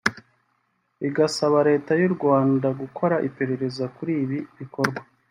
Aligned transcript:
igasaba 1.07 1.57
leta 1.69 1.91
y’u 2.01 2.11
Rwanda 2.15 2.67
gukora 2.81 3.15
iperereza 3.27 3.83
kuri 3.95 4.13
ibi 4.23 4.39
bikorwa 4.59 5.01